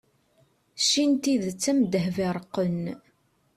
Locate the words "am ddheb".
1.71-2.17